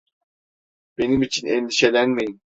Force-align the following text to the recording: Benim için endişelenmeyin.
Benim 0.97 1.21
için 1.21 1.47
endişelenmeyin. 1.47 2.41